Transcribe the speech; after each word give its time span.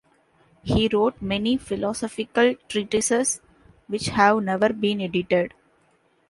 He 0.63 0.87
wrote 0.91 1.21
many 1.21 1.57
philosophical 1.57 2.55
treatises 2.67 3.39
which 3.85 4.07
have 4.07 4.41
never 4.43 4.73
been 4.73 4.99
edited. 4.99 5.53